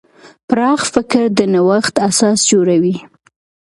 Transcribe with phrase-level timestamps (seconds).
[0.47, 2.95] پراخ فکر د نوښت اساس جوړوي.